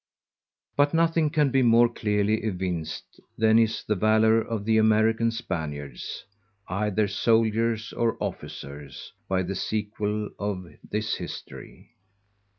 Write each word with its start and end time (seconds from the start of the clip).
_But 0.75 0.95
nothing 0.95 1.29
can 1.29 1.51
be 1.51 1.61
more 1.61 1.87
clearly 1.87 2.41
evinced, 2.43 3.19
than 3.37 3.59
is 3.59 3.83
the 3.83 3.93
Valour 3.93 4.41
of 4.41 4.65
the 4.65 4.79
American 4.79 5.29
Spaniards, 5.29 6.25
_either 6.67 7.07
Souldiers 7.07 7.93
or 7.93 8.17
Officers, 8.19 9.13
by 9.29 9.43
the 9.43 9.53
sequel 9.53 10.31
of 10.39 10.65
this 10.89 11.13
History. 11.17 11.91